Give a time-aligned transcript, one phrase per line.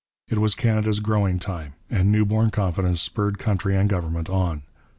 [0.29, 4.63] It was Canada's growing time, and new born confidence spurred country and government on.